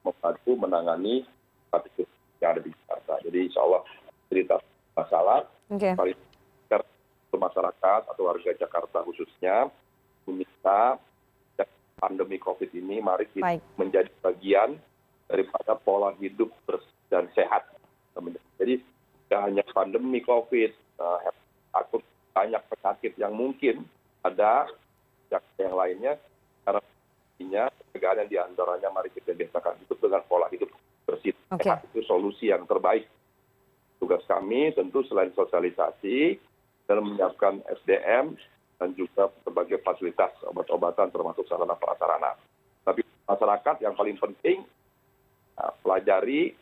membantu 0.00 0.56
menangani 0.56 1.28
hepatitis 1.68 2.08
yang 2.40 2.56
ada 2.56 2.60
di 2.64 2.72
Jakarta. 2.72 3.12
Jadi 3.28 3.38
insya 3.44 3.60
Allah 3.60 3.82
cerita 4.32 4.56
masalah 4.96 5.44
okay. 5.68 5.92
paling 5.92 6.16
masyarakat 7.36 8.00
atau 8.08 8.22
warga 8.24 8.50
Jakarta 8.56 9.04
khususnya 9.04 9.68
meminta 10.24 10.96
pandemi 12.00 12.36
COVID 12.40 12.72
ini 12.76 13.00
mari 13.04 13.28
kita 13.28 13.44
Baik. 13.44 13.62
menjadi 13.76 14.10
bagian 14.24 14.80
daripada 15.28 15.76
pola 15.76 16.12
hidup 16.16 16.48
bersih 16.64 16.96
dan 17.12 17.28
sehat. 17.36 17.64
Jadi 18.56 18.80
tidak 19.26 19.40
hanya 19.48 19.64
pandemi 19.72 20.20
COVID, 20.24 20.72
takut 21.72 22.02
banyak 22.32 22.62
penyakit 22.72 23.12
yang 23.16 23.32
mungkin 23.32 23.84
ada 24.24 24.68
yang 25.60 25.76
lainnya 25.76 26.16
karena 26.64 26.80
pencegahan 27.36 28.24
yang 28.24 28.28
di 28.28 28.38
antaranya 28.40 28.88
mari 28.92 29.08
kita 29.12 29.32
biasakan 29.36 29.76
hidup 29.84 29.98
dengan 30.00 30.22
pola 30.28 30.48
hidup 30.52 30.68
bersih 31.04 31.32
okay. 31.52 31.68
sehat 31.68 31.84
itu 31.92 32.02
solusi 32.04 32.50
yang 32.50 32.64
terbaik. 32.64 33.06
Tugas 33.96 34.20
kami 34.28 34.76
tentu 34.76 35.00
selain 35.08 35.32
sosialisasi 35.32 36.36
dalam 36.86 37.12
menyiapkan 37.12 37.64
sdm 37.82 38.36
dan 38.76 38.88
juga 38.94 39.32
berbagai 39.42 39.82
fasilitas 39.82 40.32
obat 40.46 40.68
obatan 40.70 41.10
termasuk 41.10 41.48
sarana 41.50 41.74
prasarana 41.74 42.36
tapi 42.86 43.02
masyarakat 43.26 43.76
yang 43.82 43.96
paling 43.98 44.14
penting 44.20 44.62
nah, 45.58 45.72
pelajari 45.82 46.54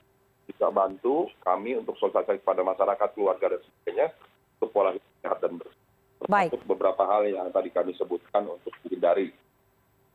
bisa 0.54 0.70
bantu 0.70 1.26
kami 1.42 1.74
untuk 1.74 1.98
sosialisasi 1.98 2.38
kepada 2.46 2.62
masyarakat 2.62 3.08
keluarga 3.18 3.58
dan 3.58 3.60
sebagainya 3.66 4.08
untuk 4.56 4.70
pola 4.70 4.94
hidup 4.94 5.12
sehat 5.18 5.38
dan 5.42 5.52
bersih. 5.58 5.82
Termasuk 6.24 6.62
beberapa 6.64 7.02
hal 7.04 7.22
yang 7.26 7.50
tadi 7.50 7.68
kami 7.74 7.92
sebutkan 7.98 8.46
untuk 8.46 8.70
dihindari. 8.86 9.34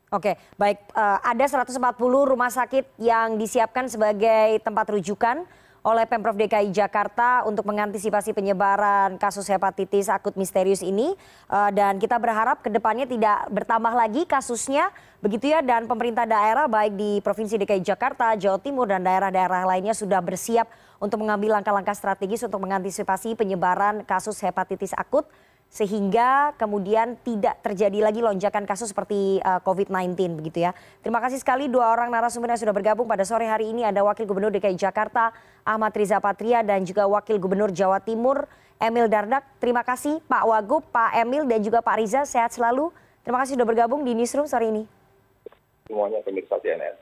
Oke, 0.09 0.33
baik. 0.57 0.89
Uh, 0.97 1.21
ada 1.21 1.45
140 1.45 1.77
rumah 2.01 2.49
sakit 2.49 2.97
yang 2.97 3.37
disiapkan 3.37 3.85
sebagai 3.85 4.57
tempat 4.65 4.89
rujukan 4.89 5.45
oleh 5.79 6.03
Pemprov 6.03 6.35
DKI 6.35 6.75
Jakarta 6.75 7.47
untuk 7.47 7.63
mengantisipasi 7.63 8.35
penyebaran 8.35 9.15
kasus 9.15 9.47
hepatitis 9.47 10.11
akut 10.11 10.35
misterius 10.35 10.83
ini. 10.83 11.15
Uh, 11.47 11.71
dan 11.71 11.97
kita 11.97 12.19
berharap 12.19 12.59
ke 12.59 12.69
depannya 12.69 13.07
tidak 13.07 13.47
bertambah 13.49 13.93
lagi 13.95 14.27
kasusnya 14.27 14.91
begitu 15.23 15.51
ya. 15.51 15.63
Dan 15.63 15.87
pemerintah 15.87 16.27
daerah 16.27 16.67
baik 16.67 16.93
di 16.99 17.11
Provinsi 17.23 17.55
DKI 17.55 17.83
Jakarta, 17.83 18.35
Jawa 18.35 18.59
Timur 18.59 18.91
dan 18.91 19.07
daerah-daerah 19.07 19.63
lainnya 19.63 19.95
sudah 19.95 20.19
bersiap 20.19 20.67
untuk 20.99 21.23
mengambil 21.23 21.55
langkah-langkah 21.59 21.95
strategis 21.95 22.43
untuk 22.43 22.59
mengantisipasi 22.59 23.39
penyebaran 23.39 24.03
kasus 24.03 24.35
hepatitis 24.43 24.91
akut 24.99 25.23
sehingga 25.69 26.57
kemudian 26.57 27.13
tidak 27.21 27.61
terjadi 27.61 28.01
lagi 28.01 28.25
lonjakan 28.25 28.65
kasus 28.65 28.89
seperti 28.89 29.37
uh, 29.45 29.61
COVID-19 29.61 30.17
begitu 30.33 30.65
ya. 30.65 30.73
Terima 31.05 31.21
kasih 31.21 31.37
sekali 31.37 31.69
dua 31.69 31.93
orang 31.93 32.09
narasumber 32.09 32.49
yang 32.49 32.61
sudah 32.61 32.73
bergabung 32.73 33.05
pada 33.05 33.21
sore 33.21 33.45
hari 33.45 33.69
ini 33.69 33.85
ada 33.85 34.01
Wakil 34.01 34.25
Gubernur 34.25 34.49
DKI 34.49 34.73
Jakarta 34.73 35.29
Ahmad 35.61 35.93
Riza 35.93 36.17
Patria 36.17 36.65
dan 36.65 36.81
juga 36.81 37.05
Wakil 37.05 37.37
Gubernur 37.37 37.69
Jawa 37.69 38.01
Timur 38.01 38.49
Emil 38.81 39.05
Dardak. 39.05 39.45
Terima 39.61 39.85
kasih 39.85 40.17
Pak 40.25 40.43
Wagub, 40.49 40.83
Pak 40.89 41.13
Emil 41.21 41.45
dan 41.45 41.61
juga 41.61 41.85
Pak 41.85 41.95
Riza 42.01 42.25
sehat 42.25 42.49
selalu. 42.49 42.89
Terima 43.21 43.37
kasih 43.45 43.53
sudah 43.53 43.67
bergabung 43.69 44.01
di 44.01 44.17
Newsroom 44.17 44.49
sore 44.49 44.73
ini. 44.73 44.83
Semuanya 45.85 46.17
pemirsa 46.25 46.57
CNN. 46.65 46.97